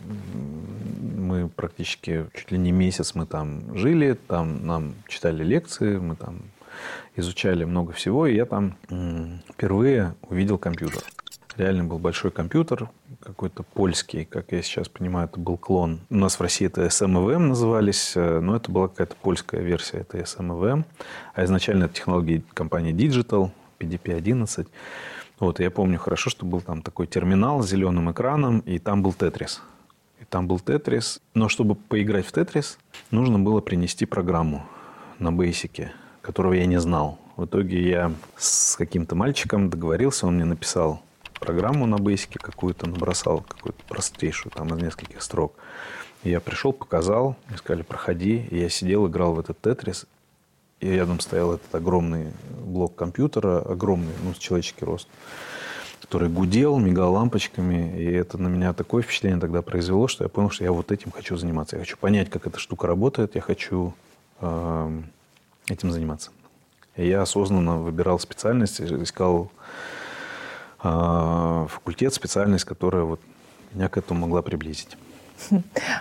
[1.17, 6.43] мы практически чуть ли не месяц мы там жили, там нам читали лекции, мы там
[7.17, 8.77] изучали много всего, и я там
[9.51, 11.03] впервые увидел компьютер.
[11.57, 16.01] Реально был большой компьютер, какой-то польский, как я сейчас понимаю, это был клон.
[16.11, 20.21] У нас в России это SMVM назывались, э, но это была какая-то польская версия этой
[20.21, 20.85] SMVM.
[21.33, 23.49] А изначально это технологии компании Digital,
[23.79, 24.67] PDP-11.
[25.39, 29.13] Вот, я помню хорошо, что был там такой терминал с зеленым экраном, и там был
[29.13, 29.61] Тетрис.
[30.21, 31.21] И там был Тетрис.
[31.33, 32.77] Но чтобы поиграть в Тетрис,
[33.09, 34.63] нужно было принести программу
[35.17, 35.91] на бейсике
[36.27, 37.19] которого я не знал.
[37.37, 41.01] В итоге я с каким-то мальчиком договорился, он мне написал
[41.39, 45.53] программу на бейсике какую-то, набросал какую-то простейшую, там из нескольких строк.
[46.23, 48.45] Я пришел, показал, мне сказали, проходи.
[48.51, 50.05] И я сидел, играл в этот тетрис,
[50.81, 55.07] и рядом стоял этот огромный блок компьютера, огромный, ну, с человеческий рост,
[56.01, 57.97] который гудел, мигал лампочками.
[58.01, 61.11] И это на меня такое впечатление тогда произвело, что я понял, что я вот этим
[61.11, 61.77] хочу заниматься.
[61.77, 63.93] Я хочу понять, как эта штука работает, я хочу
[64.41, 65.01] э,
[65.69, 66.31] этим заниматься.
[66.95, 69.51] И я осознанно выбирал специальность, искал
[70.83, 73.21] э, факультет, специальность, которая вот
[73.73, 74.97] меня к этому могла приблизить.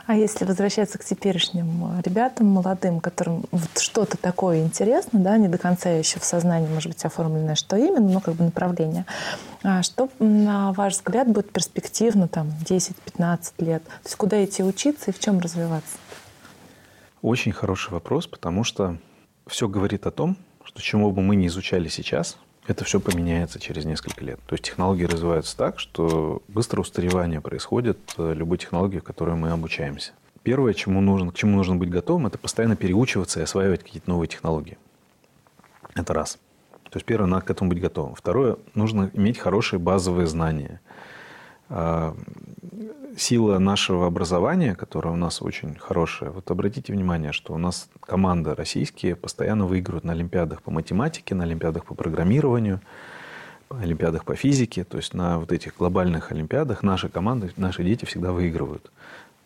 [0.06, 5.58] А если возвращаться к теперешним ребятам, молодым, которым вот что-то такое интересно, да, не до
[5.58, 9.04] конца еще в сознании, может быть, оформленное, что именно, но как бы направление.
[9.62, 13.84] А что, на ваш взгляд, будет перспективно там 10-15 лет?
[13.84, 15.98] То есть куда идти учиться и в чем развиваться?
[17.22, 18.96] Очень хороший вопрос, потому что
[19.46, 23.84] все говорит о том, что чему бы мы ни изучали сейчас, это все поменяется через
[23.84, 24.40] несколько лет.
[24.46, 29.50] То есть технологии развиваются так, что быстрое устаревание происходит э, любой технологии, в которой мы
[29.50, 30.12] обучаемся.
[30.42, 34.28] Первое, чему нужно, к чему нужно быть готовым, это постоянно переучиваться и осваивать какие-то новые
[34.28, 34.78] технологии.
[35.94, 36.38] Это раз.
[36.84, 38.14] То есть первое, надо к этому быть готовым.
[38.14, 40.80] Второе, нужно иметь хорошие базовые знания.
[43.16, 48.54] Сила нашего образования, которое у нас очень хорошее, вот обратите внимание, что у нас команды
[48.54, 52.82] российские постоянно выигрывают на олимпиадах по математике, на олимпиадах по программированию,
[53.70, 58.32] олимпиадах по физике, то есть на вот этих глобальных олимпиадах наши команды, наши дети всегда
[58.32, 58.92] выигрывают,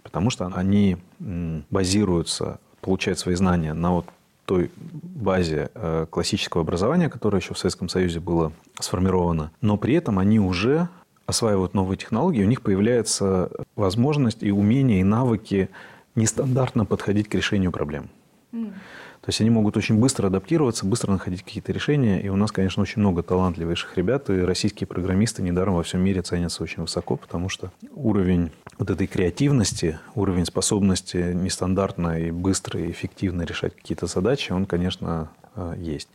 [0.03, 4.07] потому что они базируются, получают свои знания на вот
[4.47, 10.19] той базе э, классического образования, которое еще в Советском Союзе было сформировано, но при этом
[10.19, 10.89] они уже
[11.31, 15.71] осваивают новые технологии, у них появляется возможность и умение, и навыки
[16.15, 18.11] нестандартно подходить к решению проблем.
[18.53, 18.73] Mm.
[19.21, 22.23] То есть они могут очень быстро адаптироваться, быстро находить какие-то решения.
[22.23, 24.31] И у нас, конечно, очень много талантливейших ребят.
[24.31, 29.07] И российские программисты недаром во всем мире ценятся очень высоко, потому что уровень вот этой
[29.07, 36.09] креативности, уровень способности нестандартно и быстро и эффективно решать какие-то задачи, он, конечно, э, есть.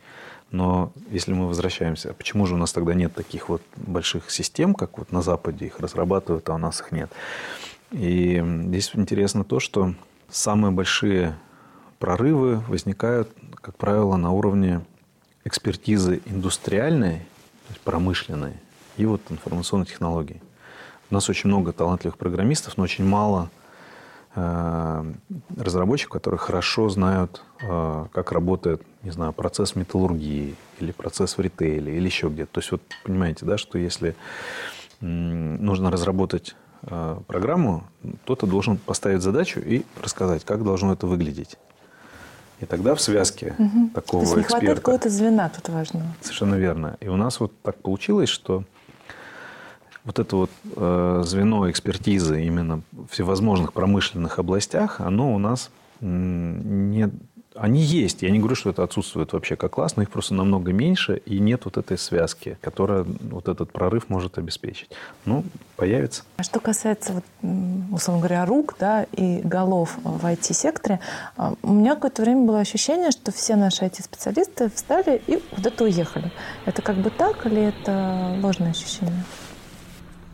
[0.50, 4.98] Но если мы возвращаемся, почему же у нас тогда нет таких вот больших систем, как
[4.98, 7.10] вот на Западе их разрабатывают, а у нас их нет?
[7.92, 9.94] И здесь интересно то, что
[10.28, 11.36] самые большие
[11.98, 14.84] прорывы возникают, как правило, на уровне
[15.44, 18.54] экспертизы индустриальной, то есть промышленной,
[18.96, 20.40] и вот информационной технологий.
[21.10, 23.50] У нас очень много талантливых программистов, но очень мало
[24.38, 25.02] Э,
[25.56, 31.96] разработчиков, которые хорошо знают, э, как работает, не знаю, процесс металлургии или процесс в ритейле
[31.96, 32.52] или еще где-то.
[32.52, 34.14] То есть вот понимаете, да, что если
[35.00, 37.84] нужно разработать э, программу,
[38.24, 41.56] кто-то должен поставить задачу и рассказать, как должно это выглядеть.
[42.60, 43.90] И тогда в связке угу.
[43.94, 44.48] такого То есть не эксперта...
[44.48, 46.14] хватает какого-то звена тут важно.
[46.22, 46.96] Совершенно верно.
[47.00, 48.64] И у нас вот так получилось, что
[50.04, 57.10] вот это вот э, звено экспертизы именно в всевозможных промышленных областях, оно у нас не...
[57.58, 58.22] Они есть.
[58.22, 61.38] Я не говорю, что это отсутствует вообще как класс, но их просто намного меньше, и
[61.38, 64.90] нет вот этой связки, которая вот этот прорыв может обеспечить.
[65.24, 65.44] Ну,
[65.76, 66.24] появится.
[66.36, 67.24] А что касается, вот,
[67.92, 71.00] условно говоря, рук да, и голов в IT-секторе,
[71.36, 76.32] а, у меня какое-то время было ощущение, что все наши IT-специалисты встали и куда-то уехали.
[76.64, 79.24] Это как бы так или это ложное ощущение?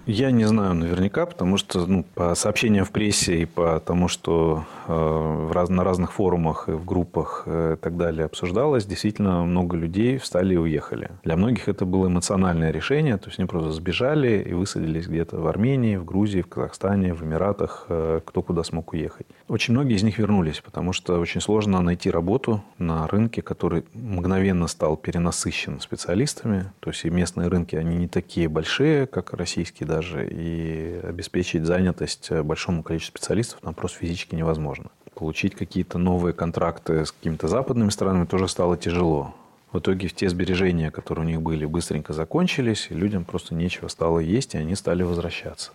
[0.07, 4.65] Я не знаю наверняка, потому что ну, по сообщениям в прессе и по тому, что
[4.89, 9.77] э, раз, на разных форумах и в группах э, и так далее обсуждалось, действительно много
[9.77, 11.13] людей встали и уехали.
[11.23, 15.47] Для многих это было эмоциональное решение, то есть они просто сбежали и высадились где-то в
[15.47, 19.29] Армении, в Грузии, в Казахстане, в Эмиратах, э, кто куда смог уехать.
[19.47, 24.67] Очень многие из них вернулись, потому что очень сложно найти работу на рынке, который мгновенно
[24.67, 26.73] стал перенасыщен специалистами.
[26.81, 32.31] То есть и местные рынки, они не такие большие, как российские даже, и обеспечить занятость
[32.31, 34.91] большому количеству специалистов нам просто физически невозможно.
[35.15, 39.35] Получить какие-то новые контракты с какими-то западными странами тоже стало тяжело.
[39.73, 44.19] В итоге те сбережения, которые у них были, быстренько закончились, и людям просто нечего стало
[44.19, 45.73] есть, и они стали возвращаться.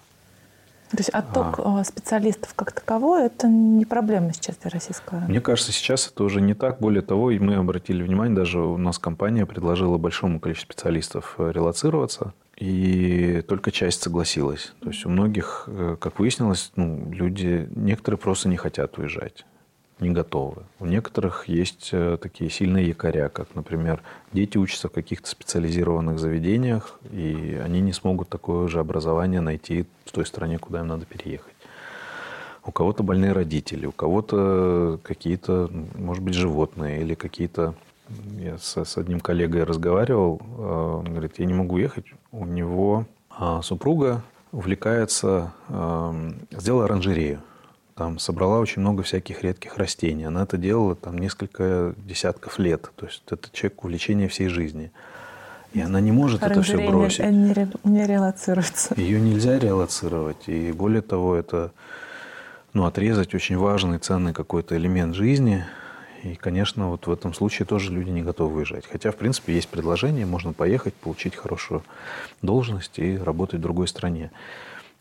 [0.91, 1.83] То есть отток а.
[1.83, 6.53] специалистов как таковой– это не проблема сейчас для российского Мне кажется, сейчас это уже не
[6.53, 6.79] так.
[6.79, 11.51] Более того, и мы обратили внимание, даже у нас компания предложила большому количеству специалистов э,
[11.53, 14.73] релацироваться, и только часть согласилась.
[14.81, 19.45] То есть у многих, э, как выяснилось, ну, люди, некоторые просто не хотят уезжать
[19.99, 20.63] не готовы.
[20.79, 26.99] У некоторых есть э, такие сильные якоря, как, например, дети учатся в каких-то специализированных заведениях,
[27.11, 31.53] и они не смогут такое же образование найти в той стране, куда им надо переехать.
[32.63, 37.75] У кого-то больные родители, у кого-то какие-то, может быть, животные или какие-то...
[38.39, 43.05] Я с, с одним коллегой разговаривал, э, он говорит, я не могу ехать, у него
[43.29, 47.41] а, супруга увлекается, эм, сделала оранжерею
[47.97, 50.25] там собрала очень много всяких редких растений.
[50.25, 52.91] Она это делала там несколько десятков лет.
[52.95, 54.91] То есть это человек увлечение всей жизни.
[55.73, 57.19] И она не может это все бросить.
[57.25, 58.93] Не, не, не релацируется.
[58.95, 60.47] Ее нельзя релацировать.
[60.47, 61.71] И более того, это
[62.73, 65.65] ну, отрезать очень важный, ценный какой-то элемент жизни.
[66.31, 68.85] И, конечно, вот в этом случае тоже люди не готовы уезжать.
[68.85, 71.83] Хотя, в принципе, есть предложение, можно поехать, получить хорошую
[72.41, 74.31] должность и работать в другой стране.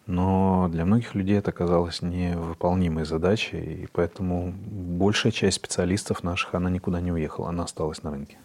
[0.07, 6.71] Но для многих людей это оказалось невыполнимой задачей, и поэтому большая часть специалистов наших, она
[6.71, 8.39] никуда не уехала, она осталась на рынке.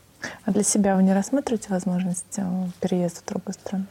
[0.45, 2.43] А для себя вы не рассматриваете возможность э,
[2.79, 3.85] переезда в другую страну?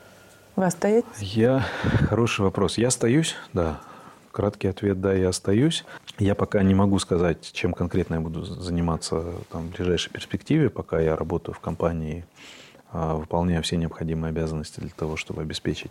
[0.57, 1.21] Вы остаетесь?
[1.21, 1.65] Я...
[2.09, 2.77] Хороший вопрос.
[2.77, 3.81] Я остаюсь, да.
[4.33, 5.85] Краткий ответ– да, я остаюсь.
[6.19, 11.01] Я пока не могу сказать, чем конкретно я буду заниматься там, в ближайшей перспективе, пока
[11.01, 12.25] я работаю в компании,
[12.93, 15.91] а, выполняю все необходимые обязанности для того, чтобы обеспечить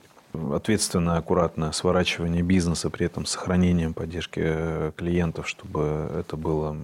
[0.54, 6.78] ответственное, аккуратное сворачивание бизнеса, при этом сохранением поддержки э, клиентов, чтобы это было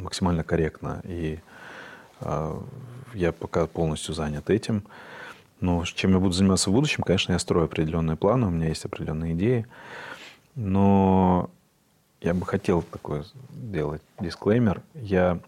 [0.00, 1.00] максимально корректно.
[1.04, 1.38] И
[2.20, 2.62] а,
[3.14, 4.84] я пока полностью занят этим.
[5.60, 8.84] Но чем я буду заниматься в будущем, конечно, я строю определенные планы, у меня есть
[8.84, 9.66] определенные идеи.
[10.56, 11.50] Но
[12.20, 14.82] я бы хотел такой сделать дисклеймер.
[14.94, 15.38] Я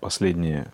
[0.00, 0.72] последние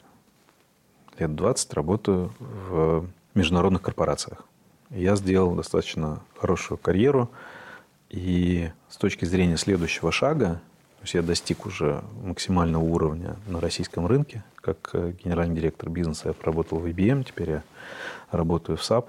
[1.18, 4.44] лет 20 работаю в международных корпорациях.
[4.90, 7.30] Я сделал достаточно хорошую карьеру.
[8.11, 10.61] И с точки зрения следующего шага,
[10.98, 14.44] то есть я достиг уже максимального уровня на российском рынке.
[14.56, 17.62] Как э, генеральный директор бизнеса я поработал в IBM, теперь я
[18.30, 19.06] работаю в SAP.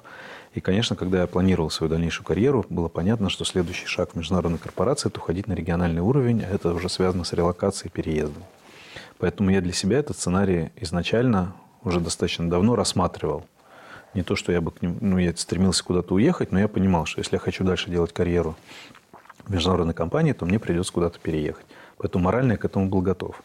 [0.57, 4.57] И, конечно, когда я планировал свою дальнейшую карьеру, было понятно, что следующий шаг в международной
[4.57, 8.43] корпорации– это уходить на региональный уровень, а это уже связано с релокацией и переездом.
[9.19, 13.45] Поэтому я для себя этот сценарий изначально уже достаточно давно рассматривал–
[14.15, 17.05] не то, что я бы к ним, ну, я стремился куда-то уехать, но я понимал,
[17.05, 18.55] что если я хочу дальше делать карьеру
[19.45, 21.67] в международной компании, то мне придется куда-то переехать.
[21.97, 23.43] Поэтому морально я к этому был готов.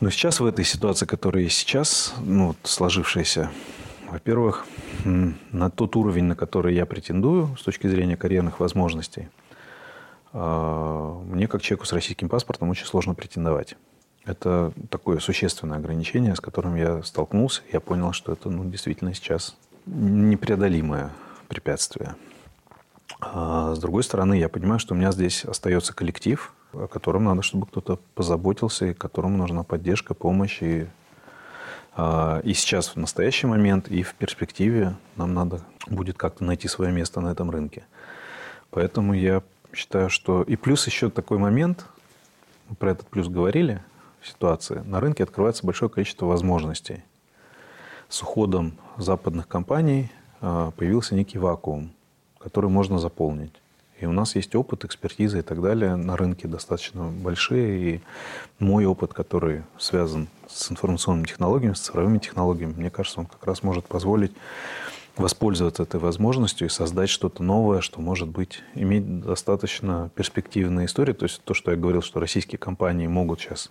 [0.00, 3.50] Но сейчас в этой ситуации, которая сейчас, ну, сложившаяся,
[4.08, 4.66] во-первых,
[5.04, 9.28] на тот уровень, на который я претендую с точки зрения карьерных возможностей,
[10.32, 13.76] а, мне, как человеку с российским паспортом, очень сложно претендовать.
[14.24, 17.62] Это такое существенное ограничение, с которым я столкнулся.
[17.72, 21.10] Я понял, что это ну, действительно сейчас непреодолимое
[21.48, 22.14] препятствие.
[23.20, 27.42] А с другой стороны, я понимаю, что у меня здесь остается коллектив, о котором надо,
[27.42, 30.62] чтобы кто-то позаботился, и которому нужна поддержка, помощь.
[30.62, 30.86] И,
[31.96, 37.20] и сейчас, в настоящий момент, и в перспективе нам надо будет как-то найти свое место
[37.20, 37.84] на этом рынке.
[38.70, 39.42] Поэтому я
[39.74, 40.42] считаю, что...
[40.42, 41.84] И плюс еще такой момент,
[42.78, 43.82] про этот плюс говорили,
[44.22, 47.02] ситуации, на рынке открывается большое количество возможностей.
[48.08, 50.10] С уходом западных компаний
[50.40, 51.92] а, появился некий вакуум,
[52.38, 53.54] который можно заполнить.
[54.00, 57.96] И у нас есть опыт, экспертиза и так далее на рынке достаточно большие.
[57.96, 58.00] И
[58.58, 63.62] мой опыт, который связан с информационными технологиями, с цифровыми технологиями, мне кажется, он как раз
[63.62, 64.32] может позволить
[65.16, 71.12] воспользоваться этой возможностью и создать что-то новое, что может быть, иметь достаточно перспективные истории.
[71.12, 73.70] То есть то, что я говорил, что российские компании могут сейчас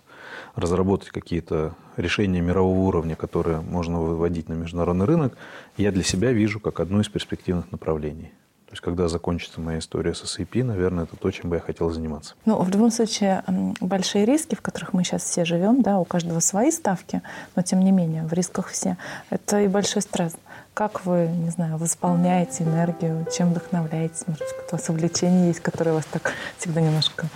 [0.54, 5.36] разработать какие-то решения мирового уровня, которые можно выводить на международный рынок,
[5.76, 8.32] я для себя вижу как одно из перспективных направлений.
[8.70, 11.90] То есть, когда закончится моя история с SAP, наверное, это то, чем бы я хотел
[11.90, 12.36] заниматься.
[12.44, 13.42] Ну, в любом случае,
[13.80, 17.20] большие риски, в которых мы сейчас все живем, да, у каждого свои ставки,
[17.56, 18.96] но тем не менее, в рисках все.
[19.28, 20.36] Это и большой стресс.
[20.72, 24.22] Как вы, не знаю, восполняете энергию, чем вдохновляетесь?
[24.28, 27.26] Может у вас увлечение есть, которое вас так всегда немножко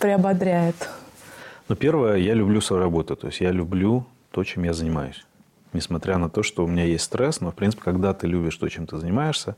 [0.00, 0.74] приободряет?
[1.68, 3.14] Ну, первое, я люблю свою работу.
[3.14, 5.24] То есть я люблю то, чем я занимаюсь.
[5.72, 8.68] Несмотря на то, что у меня есть стресс, но, в принципе, когда ты любишь то,
[8.68, 9.54] чем ты занимаешься,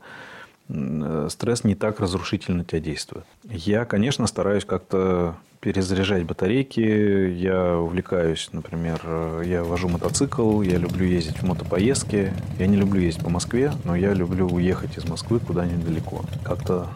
[1.29, 3.25] стресс не так разрушительно тебя действует.
[3.43, 6.79] Я, конечно, стараюсь как-то перезаряжать батарейки.
[6.79, 12.33] Я увлекаюсь, например, э, я вожу мотоцикл, я люблю ездить в мотопоездки.
[12.59, 16.25] Я не люблю ездить по Москве, но я люблю уехать из Москвы куда-нибудь далеко.
[16.43, 16.89] Как-то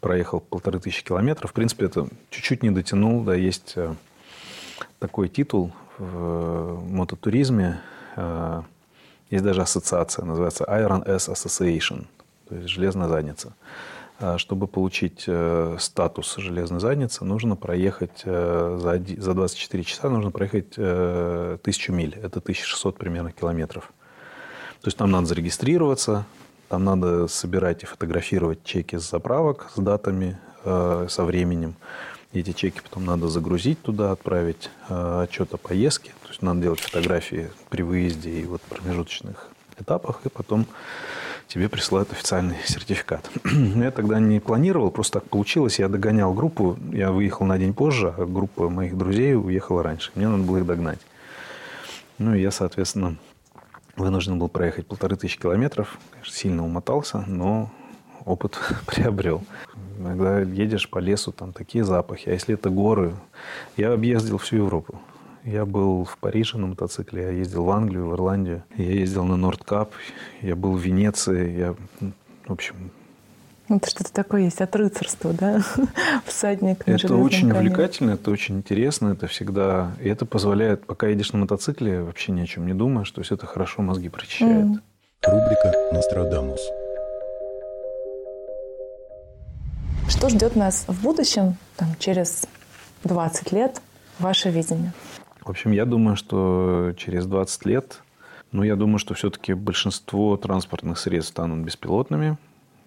[0.00, 1.50] проехал полторы тысячи километров.
[1.50, 3.22] В принципе, это чуть-чуть не дотянул.
[3.22, 3.94] Да, есть э,
[4.98, 7.80] такой титул в мототуризме.
[9.30, 12.06] Есть даже ассоциация, называется Iron S Association–
[12.50, 13.54] то есть железная задница.
[14.18, 20.32] А чтобы получить э, статус железной задницы, нужно проехать э, за, за 24 часа нужно
[20.32, 22.16] проехать э, тысячу миль.
[22.16, 23.92] Это 1600 примерно километров.
[24.82, 26.26] То есть там надо зарегистрироваться,
[26.68, 31.74] там надо собирать и фотографировать чеки с заправок с датами, со временем.
[32.32, 36.12] Эти чеки потом надо загрузить туда, отправить отчет о поездке.
[36.22, 39.48] То есть надо делать фотографии при выезде и вот промежуточных
[39.78, 40.66] этапах, и потом
[41.50, 43.28] тебе присылают официальный сертификат.
[43.44, 45.80] я тогда не планировал, просто так получилось.
[45.80, 50.12] Я догонял группу, я выехал на день позже, а группа моих друзей уехала раньше.
[50.14, 51.00] Мне надо было их догнать.
[52.18, 53.16] Ну, и я, соответственно,
[53.96, 55.98] вынужден был проехать полторы тысячи километров.
[56.12, 57.70] Конечно, сильно умотался, но
[58.24, 59.42] опыт приобрел.
[59.98, 62.28] Иногда едешь по лесу, там такие запахи.
[62.28, 63.14] А если это горы?
[63.76, 65.00] Я объездил всю Европу.
[65.44, 69.36] Я был в Париже на мотоцикле, я ездил в Англию, в Ирландию, я ездил на
[69.36, 69.92] Нордкап,
[70.42, 71.74] я был в Венеции, я,
[72.46, 72.90] в общем...
[73.68, 75.62] Это что-то такое есть от рыцарства, да?
[76.26, 77.60] Всадник на Это очень коне.
[77.60, 79.92] увлекательно, это очень интересно, это всегда...
[80.00, 83.30] И это позволяет, пока едешь на мотоцикле, вообще ни о чем не думаешь, то есть
[83.30, 84.66] это хорошо мозги прочищает.
[84.66, 84.80] Mm.
[85.22, 86.60] Рубрика «Нострадамус».
[90.08, 92.46] Что ждет нас в будущем, там, через
[93.04, 93.80] 20 лет,
[94.18, 94.92] ваше видение?
[95.50, 98.02] В общем, я думаю, что через 20 лет,
[98.52, 102.38] ну, я думаю, что все-таки большинство транспортных средств станут беспилотными,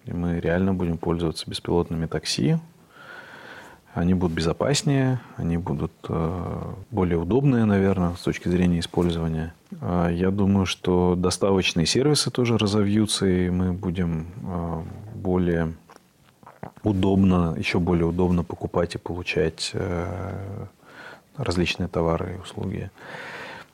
[0.06, 2.56] и мы реально будем пользоваться беспилотными такси.
[3.92, 9.52] Они будут безопаснее, они будут э, более удобные, наверное, с точки зрения использования.
[9.82, 14.82] А я думаю, что доставочные сервисы тоже разовьются, и мы будем э,
[15.16, 15.74] более
[16.82, 20.66] удобно, еще более удобно покупать и получать э,
[21.36, 22.90] различные товары и услуги.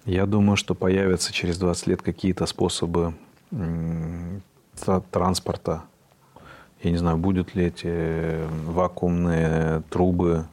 [0.05, 3.15] Я думаю, что появятся через 20 лет какие-то способы
[5.11, 5.83] транспорта.
[6.83, 10.47] Я не знаю, будут ли эти вакуумные трубы,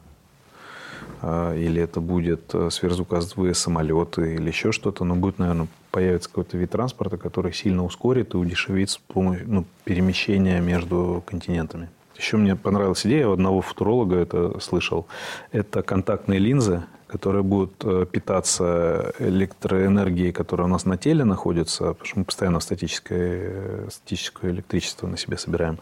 [1.20, 6.58] а, или это будет э, сверхзвуковые самолеты, или еще что-то, но будет, наверное, появится какой-то
[6.58, 11.88] вид транспорта, который сильно ускорит и удешевит ну, перемещения между континентами.
[12.16, 15.06] Еще мне понравилась идея, у одного футуролога это слышал.
[15.50, 22.04] Это контактные линзы, которые будут э, питаться электроэнергией, которая у нас на теле находится, потому
[22.04, 25.78] что мы постоянно статическое, статическое электричество на себе собираем,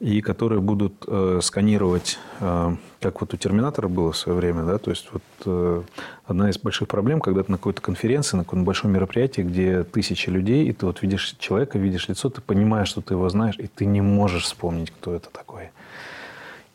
[0.00, 4.78] и которые будут э, сканировать, э, как вот у Терминатора было в свое время, да,
[4.78, 5.82] то есть вот э,
[6.26, 10.30] одна из больших проблем, когда ты на какой-то конференции, на каком-то большом мероприятии, где тысячи
[10.30, 13.66] людей, и ты вот видишь человека, видишь лицо, ты понимаешь, что ты его знаешь, и
[13.66, 15.70] ты не можешь вспомнить, кто это такой.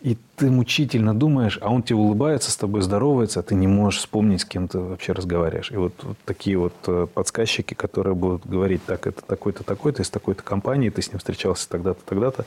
[0.02, 4.00] И ты мучительно думаешь, а он тебе улыбается, с тобой здоровается, а ты не можешь
[4.00, 5.72] вспомнить, с кем ты вообще разговариваешь.
[5.72, 10.10] И вот, вот такие вот э, подсказчики, которые будут говорить, так, это такой-то, такой-то, из
[10.10, 12.46] такой-то компании, ты с ним встречался тогда-то, тогда-то.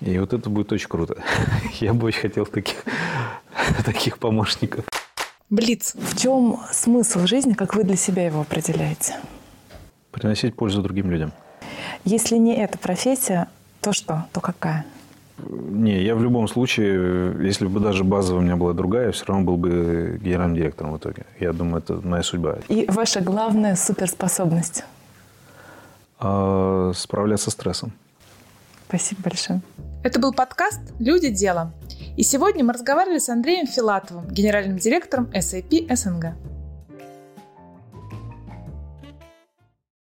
[0.00, 1.22] И вот это будет очень круто.
[1.80, 2.82] Я бы очень хотел таких,
[3.84, 4.86] таких помощников.
[5.50, 5.94] Блиц.
[5.94, 9.16] В чем смысл жизни, как вы для себя его определяете?
[10.10, 11.32] Приносить пользу другим людям.
[12.04, 13.48] Если не эта профессия,
[13.82, 14.26] то что?
[14.32, 14.86] То какая?
[15.38, 19.26] Не, я в любом случае, если бы даже базовая у меня была другая, я все
[19.26, 21.26] равно был бы генеральным директором в итоге.
[21.38, 22.58] Я думаю, это моя судьба.
[22.68, 24.84] И ваша главная суперспособность?
[26.18, 27.92] А, справляться с стрессом.
[28.88, 29.60] Спасибо большое.
[30.04, 31.28] Это был подкаст «Люди.
[31.28, 31.72] Дело».
[32.16, 36.34] И сегодня мы разговаривали с Андреем Филатовым, генеральным директором SAP СНГ.